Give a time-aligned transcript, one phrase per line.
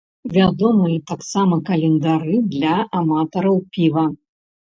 [0.35, 4.05] Вядомыя таксама календары для аматараў піва.